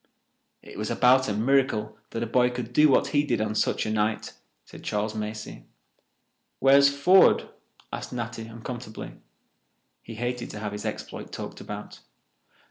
[0.63, 3.85] "It was about a miracle that a boy could do what he did on such
[3.85, 4.33] a night,"
[4.65, 5.65] said Charles Macey.
[6.57, 7.47] "Where's Ford?"
[7.93, 9.13] asked Natty uncomfortably.
[10.01, 11.99] He hated to have his exploit talked about.